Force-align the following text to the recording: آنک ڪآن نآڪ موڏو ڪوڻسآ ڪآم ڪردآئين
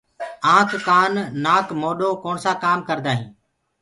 آنک 0.55 0.69
ڪآن 0.87 1.13
نآڪ 1.43 1.67
موڏو 1.81 2.09
ڪوڻسآ 2.23 2.51
ڪآم 2.63 2.79
ڪردآئين 2.87 3.21